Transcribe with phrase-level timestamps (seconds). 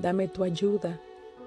[0.00, 1.00] dame tu ayuda,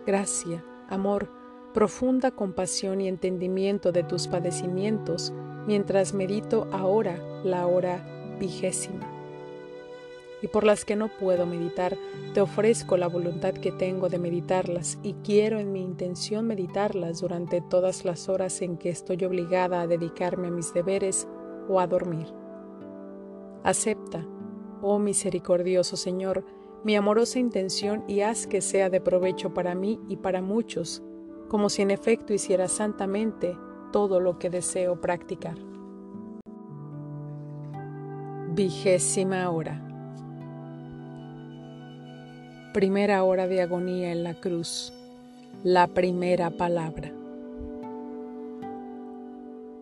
[0.06, 1.30] gracia, amor,
[1.74, 5.34] profunda compasión y entendimiento de tus padecimientos
[5.66, 9.10] mientras medito ahora la hora vigésima.
[10.42, 11.98] Y por las que no puedo meditar,
[12.34, 17.62] te ofrezco la voluntad que tengo de meditarlas y quiero en mi intención meditarlas durante
[17.62, 21.30] todas las horas en que estoy obligada a dedicarme a mis deberes
[21.70, 22.28] o a dormir.
[23.64, 24.28] Acepta,
[24.82, 26.44] oh misericordioso Señor,
[26.84, 31.02] mi amorosa intención y haz que sea de provecho para mí y para muchos,
[31.48, 33.58] como si en efecto hiciera santamente
[33.92, 35.56] todo lo que deseo practicar.
[38.50, 39.80] Vigésima hora.
[42.73, 44.94] Primera hora de agonía en la cruz.
[45.64, 47.14] La primera palabra.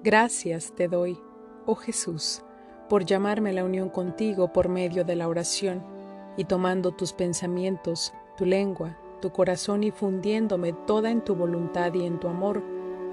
[0.04, 1.18] Gracias te doy,
[1.66, 2.44] oh Jesús,
[2.90, 6.01] por llamarme a la unión contigo por medio de la oración
[6.38, 12.06] y tomando tus pensamientos, tu lengua, tu corazón y fundiéndome toda en tu voluntad y
[12.06, 12.62] en tu amor,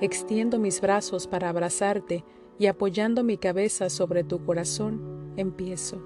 [0.00, 2.24] extiendo mis brazos para abrazarte
[2.58, 6.02] y apoyando mi cabeza sobre tu corazón, empiezo.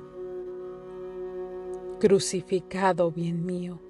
[2.00, 3.80] Crucificado, bien mío,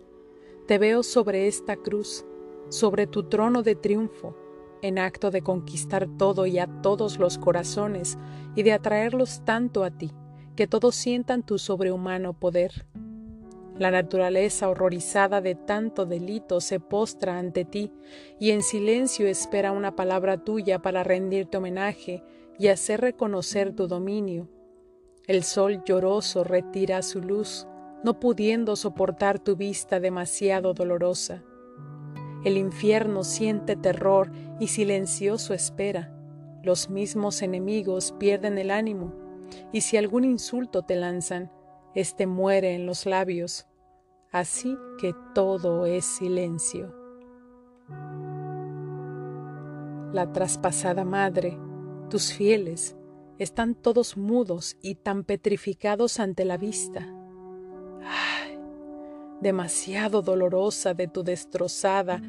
[0.66, 2.24] te veo sobre esta cruz,
[2.68, 4.36] sobre tu trono de triunfo,
[4.82, 8.18] en acto de conquistar todo y a todos los corazones
[8.54, 10.10] y de atraerlos tanto a ti,
[10.56, 12.84] que todos sientan tu sobrehumano poder
[13.82, 17.90] la naturaleza horrorizada de tanto delito se postra ante ti
[18.38, 22.22] y en silencio espera una palabra tuya para rendirte homenaje
[22.60, 24.48] y hacer reconocer tu dominio.
[25.26, 27.66] El sol lloroso retira su luz,
[28.04, 31.42] no pudiendo soportar tu vista demasiado dolorosa.
[32.44, 36.16] El infierno siente terror y silencioso espera.
[36.62, 39.12] Los mismos enemigos pierden el ánimo,
[39.72, 41.50] y si algún insulto te lanzan,
[41.96, 43.66] éste muere en los labios,
[44.32, 46.94] así que todo es silencio.
[50.12, 51.58] La traspasada madre,
[52.08, 52.96] tus fieles,
[53.38, 57.06] están todos mudos y tan petrificados ante la vista.
[58.04, 58.58] Ay,
[59.40, 62.20] demasiado dolorosa de tu destrozada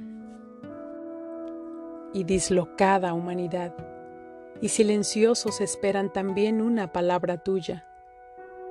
[2.14, 3.76] y dislocada humanidad,
[4.62, 7.86] y silenciosos esperan también una palabra tuya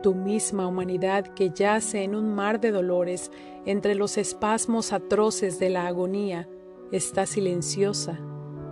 [0.03, 3.31] tu misma humanidad que yace en un mar de dolores
[3.65, 6.49] entre los espasmos atroces de la agonía,
[6.91, 8.19] está silenciosa,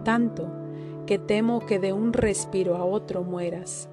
[0.05, 0.51] tanto
[1.07, 3.89] que temo que de un respiro a otro mueras.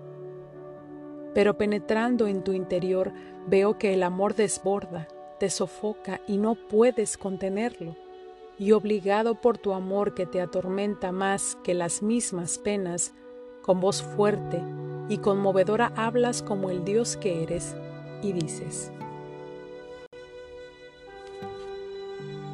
[1.33, 3.13] Pero penetrando en tu interior
[3.47, 5.07] veo que el amor desborda,
[5.39, 7.95] te sofoca y no puedes contenerlo,
[8.57, 13.13] y obligado por tu amor que te atormenta más que las mismas penas,
[13.61, 14.63] con voz fuerte
[15.09, 17.75] y conmovedora hablas como el Dios que eres
[18.21, 18.91] y dices,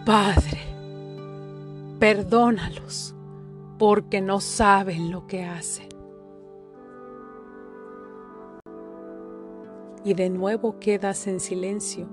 [0.05, 0.59] Padre,
[1.99, 3.15] perdónalos
[3.79, 5.87] porque no saben lo que hacen.
[10.05, 12.09] Y de nuevo quedas en silencio,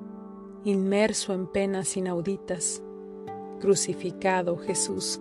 [0.63, 2.83] inmerso en penas inauditas.
[3.59, 5.21] Crucificado Jesús,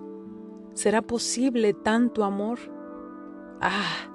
[0.76, 2.60] ¿será posible tanto amor?
[3.60, 4.09] Ah,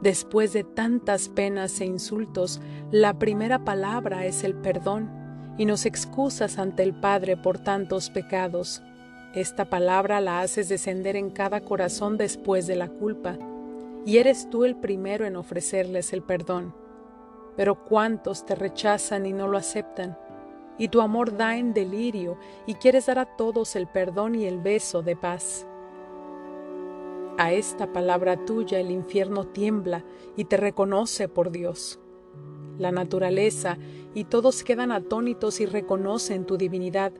[0.00, 5.10] después de tantas penas e insultos, la primera palabra es el perdón
[5.58, 8.82] y nos excusas ante el Padre por tantos pecados.
[9.34, 13.36] Esta palabra la haces descender en cada corazón después de la culpa,
[14.06, 16.74] y eres tú el primero en ofrecerles el perdón.
[17.56, 20.16] Pero cuántos te rechazan y no lo aceptan,
[20.78, 24.60] y tu amor da en delirio y quieres dar a todos el perdón y el
[24.60, 25.67] beso de paz.
[27.38, 30.04] A esta palabra tuya el infierno tiembla
[30.36, 32.00] y te reconoce por Dios.
[32.78, 33.78] La naturaleza
[34.12, 37.12] y todos quedan atónitos y reconocen tu divinidad,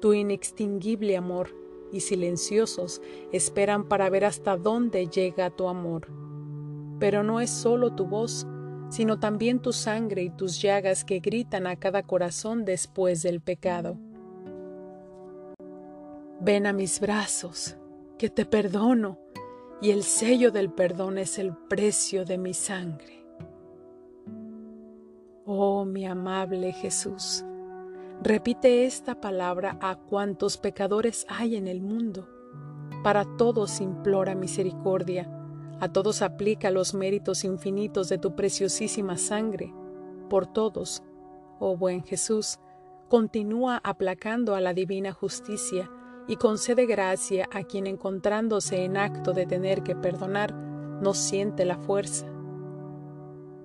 [0.00, 1.54] tu inextinguible amor,
[1.92, 3.02] y silenciosos
[3.32, 6.08] esperan para ver hasta dónde llega tu amor.
[6.98, 8.46] Pero no es solo tu voz,
[8.88, 13.98] sino también tu sangre y tus llagas que gritan a cada corazón después del pecado.
[16.40, 17.76] Ven a mis brazos,
[18.18, 19.18] que te perdono,
[19.80, 23.24] y el sello del perdón es el precio de mi sangre.
[25.44, 27.44] Oh mi amable Jesús,
[28.22, 32.28] Repite esta palabra a cuantos pecadores hay en el mundo.
[33.02, 35.26] Para todos implora misericordia,
[35.80, 39.72] a todos aplica los méritos infinitos de tu preciosísima sangre.
[40.28, 41.02] Por todos,
[41.60, 42.58] oh buen Jesús,
[43.08, 45.90] continúa aplacando a la divina justicia
[46.30, 51.76] y concede gracia a quien encontrándose en acto de tener que perdonar, no siente la
[51.76, 52.24] fuerza.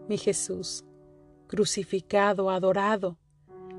[0.10, 0.84] Mi Jesús,
[1.46, 3.20] crucificado, adorado,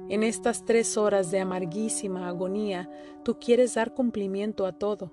[0.09, 2.89] en estas tres horas de amarguísima agonía,
[3.25, 5.13] tú quieres dar cumplimiento a todo,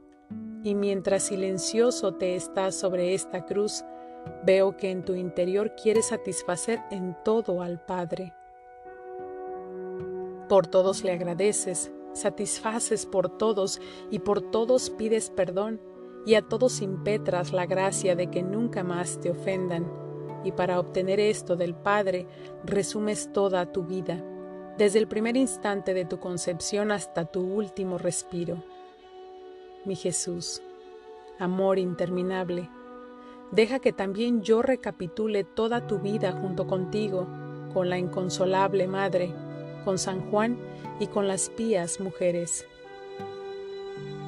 [0.64, 3.84] y mientras silencioso te estás sobre esta cruz,
[4.46, 8.36] veo que en tu interior quieres satisfacer en todo al Padre.
[10.48, 15.81] Por todos le agradeces, satisfaces por todos y por todos pides perdón,
[16.25, 19.92] y a todos impetras la gracia de que nunca más te ofendan.
[20.44, 22.27] Y para obtener esto del Padre,
[22.63, 24.24] resumes toda tu vida,
[24.77, 28.63] desde el primer instante de tu concepción hasta tu último respiro.
[29.86, 30.62] Mi Jesús,
[31.39, 32.69] amor interminable,
[33.51, 37.27] deja que también yo recapitule toda tu vida junto contigo,
[37.74, 39.33] con la inconsolable Madre,
[39.83, 40.57] con San Juan
[41.00, 42.66] y con las pías mujeres.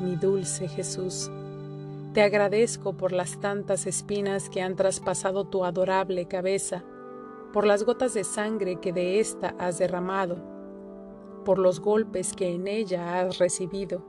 [0.01, 1.31] Mi dulce Jesús,
[2.13, 6.83] te agradezco por las tantas espinas que han traspasado tu adorable cabeza,
[7.51, 10.37] por las gotas de sangre que de ésta has derramado,
[11.43, 14.03] por los golpes que en ella has recibido,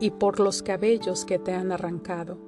[0.00, 2.38] y por los cabellos que te han arrancado.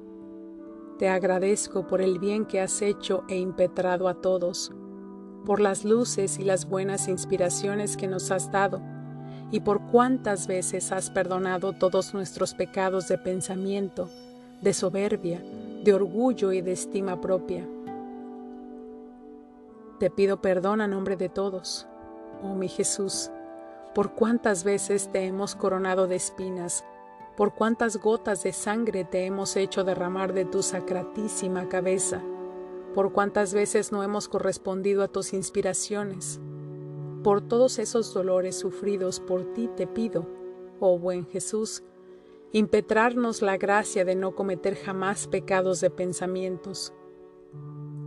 [0.99, 4.73] Te agradezco por el bien que has hecho e impetrado a todos,
[5.45, 8.81] por las luces y las buenas inspiraciones que nos has dado,
[9.51, 14.09] y por cuántas veces has perdonado todos nuestros pecados de pensamiento,
[14.61, 15.43] de soberbia,
[15.83, 17.67] de orgullo y de estima propia.
[19.99, 21.87] Te pido perdón a nombre de todos,
[22.43, 23.31] oh mi Jesús,
[23.95, 26.85] por cuántas veces te hemos coronado de espinas,
[27.37, 32.23] por cuántas gotas de sangre te hemos hecho derramar de tu sacratísima cabeza
[32.95, 36.41] por cuántas veces no hemos correspondido a tus inspiraciones.
[37.23, 40.27] Por todos esos dolores sufridos por ti te pido,
[40.81, 41.83] oh buen Jesús,
[42.53, 46.93] impetrarnos la gracia de no cometer jamás pecados de pensamientos.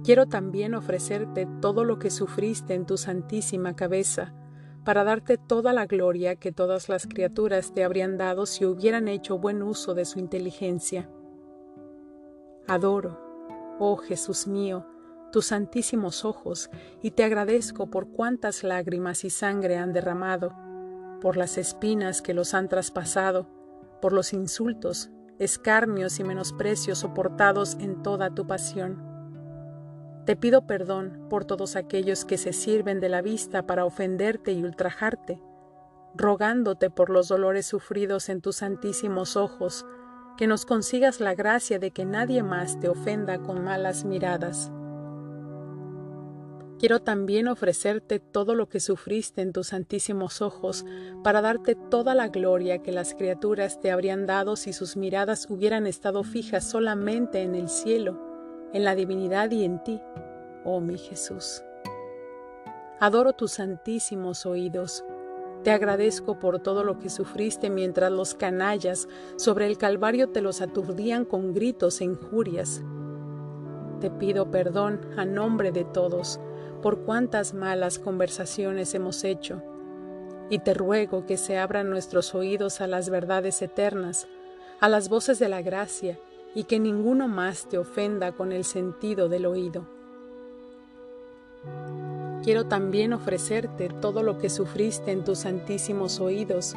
[0.03, 4.33] Quiero también ofrecerte todo lo que sufriste en tu santísima cabeza,
[4.83, 9.37] para darte toda la gloria que todas las criaturas te habrían dado si hubieran hecho
[9.37, 11.09] buen uso de su inteligencia.
[12.67, 13.22] Adoro,
[13.79, 14.85] oh Jesús mío,
[15.31, 16.69] tus santísimos ojos,
[17.01, 20.53] y te agradezco por cuántas lágrimas y sangre han derramado,
[21.21, 23.47] por las espinas que los han traspasado,
[24.01, 25.09] por los insultos,
[25.39, 29.01] escarnios y menosprecios soportados en toda tu pasión.
[30.25, 34.63] Te pido perdón por todos aquellos que se sirven de la vista para ofenderte y
[34.63, 35.41] ultrajarte,
[36.15, 39.85] rogándote por los dolores sufridos en tus santísimos ojos,
[40.37, 44.71] que nos consigas la gracia de que nadie más te ofenda con malas miradas.
[46.79, 50.85] Quiero también ofrecerte todo lo que sufriste en tus santísimos ojos,
[51.23, 55.87] para darte toda la gloria que las criaturas te habrían dado si sus miradas hubieran
[55.87, 58.19] estado fijas solamente en el cielo,
[58.73, 60.01] en la divinidad y en ti,
[60.65, 61.63] oh mi Jesús.
[62.99, 65.05] Adoro tus santísimos oídos,
[65.63, 70.61] te agradezco por todo lo que sufriste mientras los canallas sobre el Calvario te los
[70.61, 72.83] aturdían con gritos e injurias.
[74.01, 76.39] Te pido perdón a nombre de todos
[76.81, 79.61] por cuántas malas conversaciones hemos hecho,
[80.49, 84.27] y te ruego que se abran nuestros oídos a las verdades eternas,
[84.81, 86.19] a las voces de la gracia,
[86.53, 89.87] y que ninguno más te ofenda con el sentido del oído.
[92.43, 96.75] Quiero también ofrecerte todo lo que sufriste en tus santísimos oídos,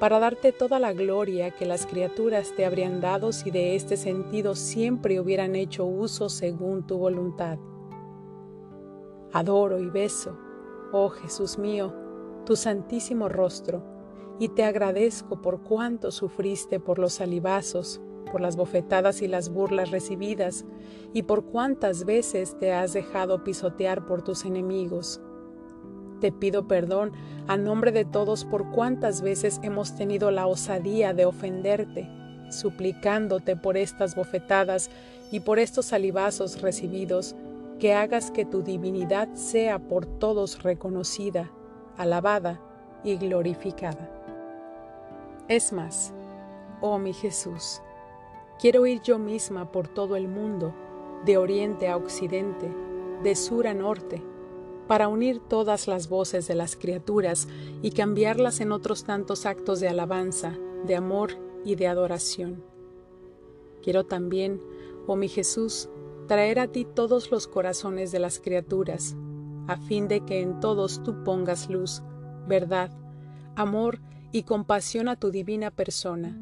[0.00, 4.56] para darte toda la gloria que las criaturas te habrían dado si de este sentido
[4.56, 7.58] siempre hubieran hecho uso según tu voluntad.
[9.32, 10.36] Adoro y beso,
[10.92, 11.94] oh Jesús mío,
[12.44, 13.82] tu santísimo rostro,
[14.40, 18.00] y te agradezco por cuánto sufriste por los salivazos,
[18.30, 20.64] por las bofetadas y las burlas recibidas,
[21.12, 25.20] y por cuántas veces te has dejado pisotear por tus enemigos.
[26.20, 27.12] Te pido perdón
[27.48, 32.08] a nombre de todos por cuántas veces hemos tenido la osadía de ofenderte,
[32.50, 34.90] suplicándote por estas bofetadas
[35.30, 37.34] y por estos salivazos recibidos,
[37.78, 41.50] que hagas que tu divinidad sea por todos reconocida,
[41.96, 42.60] alabada
[43.02, 44.10] y glorificada.
[45.48, 46.14] Es más,
[46.80, 47.82] oh mi Jesús,
[48.60, 50.74] Quiero ir yo misma por todo el mundo,
[51.24, 52.70] de oriente a occidente,
[53.22, 54.22] de sur a norte,
[54.86, 57.48] para unir todas las voces de las criaturas
[57.82, 60.56] y cambiarlas en otros tantos actos de alabanza,
[60.86, 62.62] de amor y de adoración.
[63.82, 64.60] Quiero también,
[65.06, 65.88] oh mi Jesús,
[66.26, 69.16] traer a ti todos los corazones de las criaturas,
[69.66, 72.02] a fin de que en todos tú pongas luz,
[72.46, 72.90] verdad,
[73.56, 73.98] amor
[74.32, 76.38] y compasión a tu divina persona.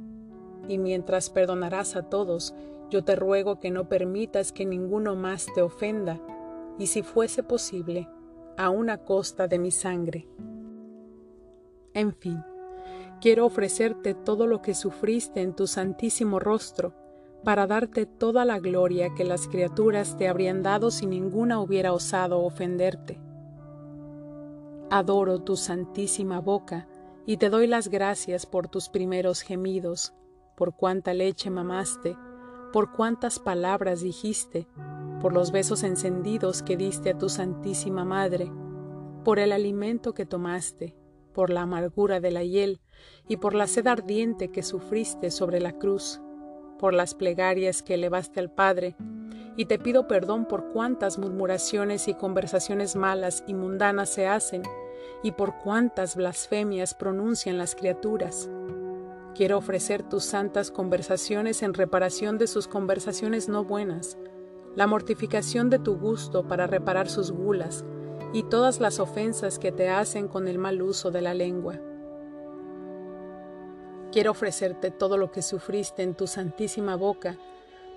[0.69, 2.55] Y mientras perdonarás a todos,
[2.91, 6.21] yo te ruego que no permitas que ninguno más te ofenda,
[6.79, 8.09] y si fuese posible,
[8.57, 10.29] a una costa de mi sangre.
[11.95, 12.43] En fin,
[13.21, 16.95] quiero ofrecerte todo lo que sufriste en tu santísimo rostro,
[17.45, 22.41] para darte toda la gloria que las criaturas te habrían dado si ninguna hubiera osado
[22.41, 23.19] ofenderte.
[24.91, 26.87] Adoro tu santísima boca
[27.27, 30.13] y te doy las gracias por tus primeros gemidos,
[30.63, 32.17] por cuánta leche mamaste,
[32.73, 34.69] por cuántas palabras dijiste,
[35.21, 38.49] por los besos encendidos que diste a tu Santísima Madre,
[39.25, 40.95] por el alimento que tomaste,
[41.35, 42.81] por la amargura de la hiel
[43.27, 46.21] y por la sed ardiente que sufriste sobre la cruz,
[46.79, 48.95] por las plegarias que elevaste al Padre,
[49.57, 54.63] y te pido perdón por cuántas murmuraciones y conversaciones malas y mundanas se hacen,
[55.25, 58.49] y por cuántas blasfemias pronuncian las criaturas.
[59.35, 64.19] Quiero ofrecer tus santas conversaciones en reparación de sus conversaciones no buenas,
[64.77, 67.83] la mortificación de tu gusto para reparar sus gulas
[68.35, 71.81] y todas las ofensas que te hacen con el mal uso de la lengua.
[74.13, 77.39] Quiero ofrecerte todo lo que sufriste en tu santísima boca,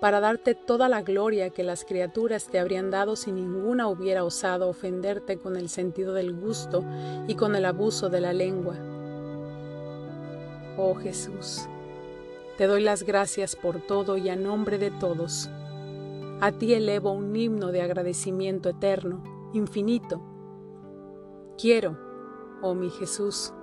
[0.00, 4.68] para darte toda la gloria que las criaturas te habrían dado si ninguna hubiera osado
[4.68, 6.84] ofenderte con el sentido del gusto
[7.26, 8.95] y con el abuso de la lengua.
[10.76, 11.68] Oh Jesús,
[12.58, 15.48] te doy las gracias por todo y a nombre de todos
[16.40, 19.22] a ti elevo un himno de agradecimiento eterno,
[19.54, 20.20] infinito.
[21.56, 21.96] Quiero,
[22.60, 23.54] oh mi Jesús,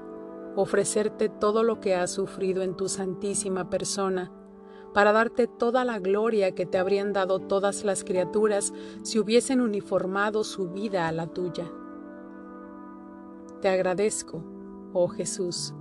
[0.55, 4.31] ofrecerte todo lo que has sufrido en tu santísima persona,
[4.91, 10.43] para darte toda la gloria que te habrían dado todas las criaturas si hubiesen uniformado
[10.43, 11.71] su vida a la tuya.
[13.61, 14.43] Te agradezco,
[14.93, 15.75] oh Jesús,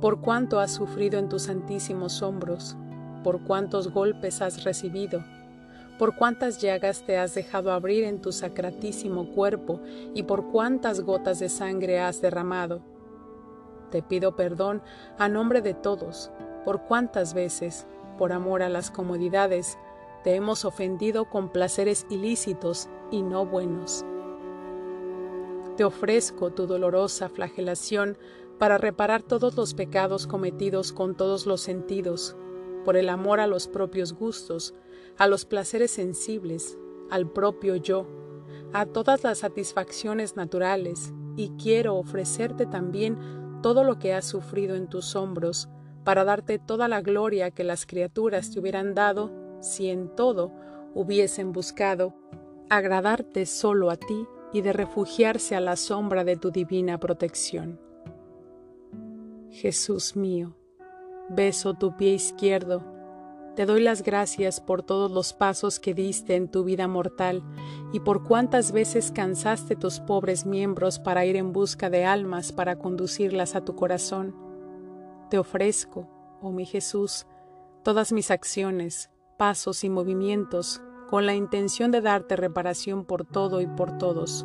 [0.00, 2.76] por cuánto has sufrido en tus santísimos hombros,
[3.24, 5.24] por cuántos golpes has recibido,
[5.98, 9.80] por cuántas llagas te has dejado abrir en tu sacratísimo cuerpo
[10.14, 12.82] y por cuántas gotas de sangre has derramado.
[13.90, 14.82] Te pido perdón
[15.18, 16.30] a nombre de todos,
[16.64, 17.86] por cuántas veces,
[18.18, 19.78] por amor a las comodidades,
[20.24, 24.04] te hemos ofendido con placeres ilícitos y no buenos.
[25.76, 28.18] Te ofrezco tu dolorosa flagelación
[28.58, 32.36] para reparar todos los pecados cometidos con todos los sentidos,
[32.84, 34.74] por el amor a los propios gustos,
[35.18, 36.78] a los placeres sensibles,
[37.10, 38.06] al propio yo,
[38.72, 43.18] a todas las satisfacciones naturales, y quiero ofrecerte también
[43.62, 45.68] todo lo que has sufrido en tus hombros,
[46.04, 50.52] para darte toda la gloria que las criaturas te hubieran dado si en todo
[50.94, 52.14] hubiesen buscado
[52.70, 57.85] agradarte solo a ti y de refugiarse a la sombra de tu divina protección.
[59.56, 60.54] Jesús mío,
[61.30, 62.84] beso tu pie izquierdo,
[63.54, 67.42] te doy las gracias por todos los pasos que diste en tu vida mortal
[67.90, 72.78] y por cuántas veces cansaste tus pobres miembros para ir en busca de almas para
[72.78, 74.36] conducirlas a tu corazón.
[75.30, 76.06] Te ofrezco,
[76.42, 77.26] oh mi Jesús,
[77.82, 79.08] todas mis acciones,
[79.38, 84.44] pasos y movimientos con la intención de darte reparación por todo y por todos.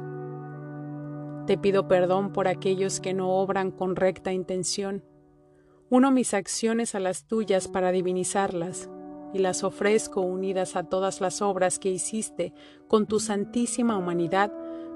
[1.47, 5.03] Te pido perdón por aquellos que no obran con recta intención.
[5.89, 8.89] Uno mis acciones a las tuyas para divinizarlas
[9.33, 12.53] y las ofrezco unidas a todas las obras que hiciste
[12.87, 14.53] con tu santísima humanidad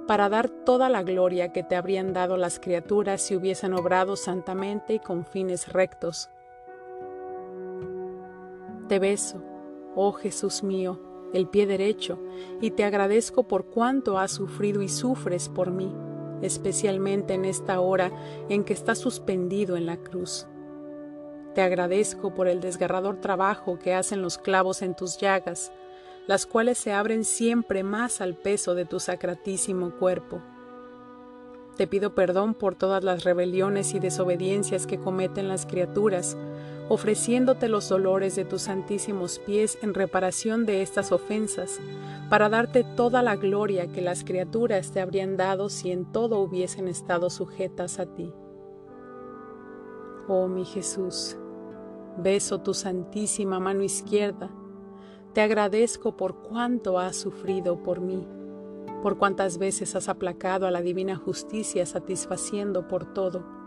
[0.08, 4.94] para dar toda la gloria que te habrían dado las criaturas si hubiesen obrado santamente
[4.94, 6.30] y con fines rectos.
[8.88, 9.42] Te beso,
[9.96, 11.02] oh Jesús mío,
[11.34, 12.20] el pie derecho,
[12.62, 15.92] y te agradezco por cuánto has sufrido y sufres por mí,
[16.46, 18.12] especialmente en esta hora
[18.50, 20.48] en que estás suspendido en la cruz.
[21.54, 25.72] Te agradezco por el desgarrador trabajo que hacen los clavos en tus llagas,
[26.28, 30.42] las cuales se abren siempre más al peso de tu sacratísimo cuerpo.
[31.78, 36.38] Te pido perdón por todas las rebeliones y desobediencias que cometen las criaturas,
[36.90, 41.80] ofreciéndote los dolores de tus santísimos pies en reparación de estas ofensas,
[42.30, 46.88] para darte toda la gloria que las criaturas te habrían dado si en todo hubiesen
[46.88, 48.32] estado sujetas a ti.
[50.28, 51.38] Oh mi Jesús,
[52.18, 54.50] Beso tu santísima mano izquierda.
[55.34, 58.26] Te agradezco por cuánto has sufrido por mí.
[59.02, 63.65] por cuántas veces has aplacado a la divina justicia satisfaciendo por todo.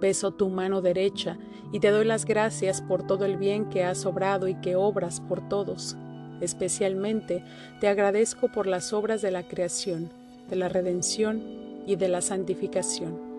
[0.00, 1.36] Beso tu mano derecha
[1.72, 5.20] y te doy las gracias por todo el bien que has obrado y que obras
[5.20, 5.96] por todos.
[6.40, 7.44] Especialmente
[7.80, 10.10] te agradezco por las obras de la creación,
[10.48, 11.42] de la redención
[11.86, 13.30] y de la santificación.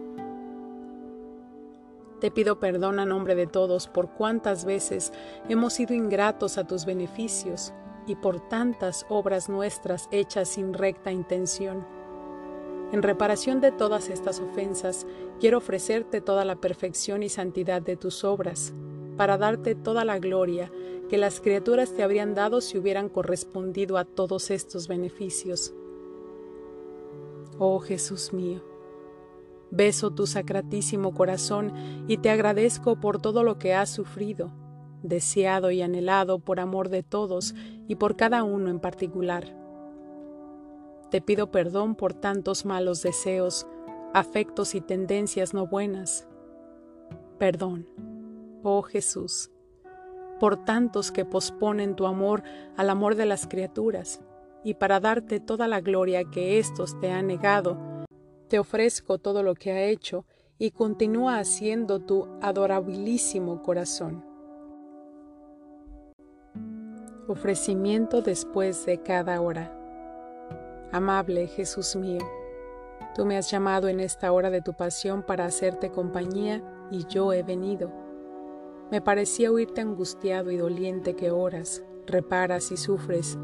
[2.20, 5.12] Te pido perdón a nombre de todos por cuántas veces
[5.50, 7.74] hemos sido ingratos a tus beneficios
[8.06, 11.84] y por tantas obras nuestras hechas sin recta intención.
[12.92, 15.08] En reparación de todas estas ofensas,
[15.42, 18.74] quiero ofrecerte toda la perfección y santidad de tus obras,
[19.18, 20.72] para darte toda la gloria
[21.10, 25.74] que las criaturas te habrían dado si hubieran correspondido a todos estos beneficios.
[27.58, 28.62] Oh Jesús mío,
[29.72, 31.74] beso tu sacratísimo corazón
[32.08, 34.52] y te agradezco por todo lo que has sufrido
[35.04, 37.56] deseado y anhelado por amor de todos
[37.88, 39.58] y por cada uno en particular.
[41.10, 43.68] Te pido perdón por tantos malos deseos,
[44.14, 46.28] afectos y tendencias no buenas.
[47.38, 47.88] Perdón,
[48.64, 49.52] oh Jesús,
[50.40, 52.44] por tantos que posponen tu amor
[52.78, 54.22] al amor de las criaturas,
[54.64, 57.78] y para darte toda la gloria que éstos te han negado,
[58.48, 60.26] te ofrezco todo lo que ha hecho
[60.60, 64.24] y continúa haciendo tu adorabilísimo corazón.
[67.28, 69.76] Ofrecimiento después de cada hora.
[70.92, 72.20] Amable Jesús mío,
[73.16, 77.34] tú me has llamado en esta hora de tu pasión para hacerte compañía y yo
[77.34, 77.92] he venido.
[78.92, 83.38] Me parecía oírte angustiado y doliente que oras, reparas y sufres,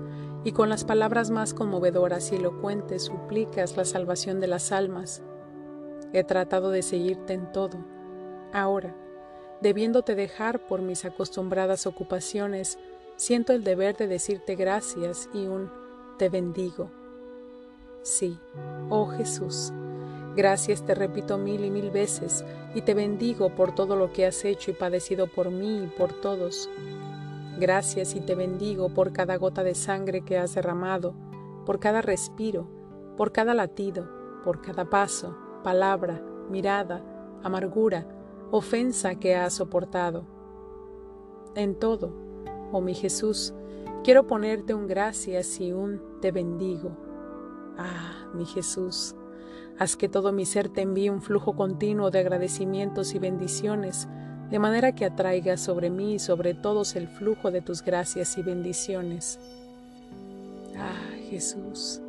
[0.43, 5.21] y con las palabras más conmovedoras y elocuentes suplicas la salvación de las almas.
[6.13, 7.77] He tratado de seguirte en todo.
[8.53, 8.95] Ahora,
[9.61, 12.77] debiéndote dejar por mis acostumbradas ocupaciones,
[13.15, 15.71] siento el deber de decirte gracias y un
[16.17, 16.91] te bendigo.
[18.07, 18.39] Sí,
[18.89, 19.73] oh Jesús,
[20.33, 24.45] gracias te repito mil y mil veces y te bendigo por todo lo que has
[24.45, 26.69] hecho y padecido por mí y por todos.
[27.59, 31.15] Gracias y te bendigo por cada gota de sangre que has derramado,
[31.65, 32.69] por cada respiro,
[33.17, 34.07] por cada latido,
[34.45, 37.03] por cada paso, palabra, mirada,
[37.43, 38.07] amargura,
[38.51, 40.23] ofensa que has soportado.
[41.55, 42.13] En todo,
[42.71, 43.53] Oh mi Jesús,
[44.01, 47.06] quiero ponerte un gracias y un te bendigo.
[47.77, 49.15] Ah, mi Jesús,
[49.77, 54.07] haz que todo mi ser te envíe un flujo continuo de agradecimientos y bendiciones,
[54.49, 58.43] de manera que atraiga sobre mí y sobre todos el flujo de tus gracias y
[58.43, 59.39] bendiciones.
[60.77, 62.01] Ah, Jesús,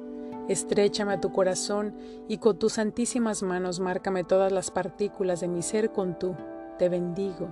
[0.48, 1.94] estrechame a tu corazón
[2.28, 6.34] y con tus santísimas manos márcame todas las partículas de mi ser con tu
[6.78, 7.48] te bendigo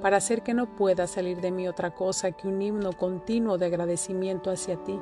[0.00, 3.66] para hacer que no pueda salir de mí otra cosa que un himno continuo de
[3.66, 4.98] agradecimiento hacia ti.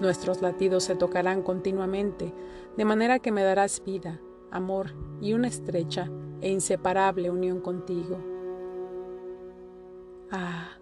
[0.00, 2.34] Nuestros latidos se tocarán continuamente,
[2.76, 6.10] de manera que me darás vida, amor y una estrecha
[6.42, 8.18] e inseparable unión contigo.
[10.30, 10.72] Ah,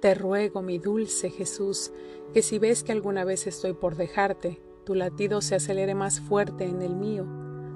[0.00, 1.92] te ruego, mi dulce Jesús,
[2.34, 6.64] que si ves que alguna vez estoy por dejarte, tu latido se acelere más fuerte
[6.64, 7.26] en el mío,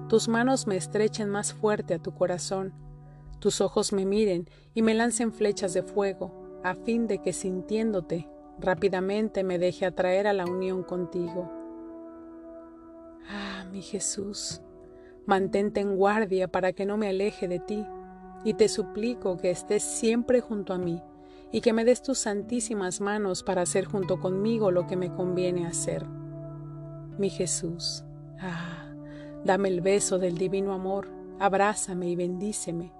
[0.09, 2.75] tus manos me estrechen más fuerte a tu corazón,
[3.39, 8.29] tus ojos me miren y me lancen flechas de fuego, a fin de que sintiéndote
[8.59, 11.51] rápidamente me deje atraer a la unión contigo.
[13.29, 14.63] Ah, mi Jesús,
[15.27, 17.87] mantente en guardia para que no me aleje de ti,
[18.45, 21.03] y te suplico que estés siempre junto a mí,
[21.51, 25.67] y que me des tus santísimas manos para hacer junto conmigo lo que me conviene
[25.67, 26.07] hacer.
[27.19, 28.05] Mi Jesús,
[28.41, 28.93] ah,
[29.45, 32.93] dame el beso del divino amor, abrázame y bendíceme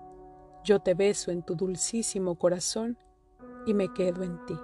[0.65, 2.97] yo te beso en tu dulcísimo corazón
[3.67, 4.57] y me quedo en ti.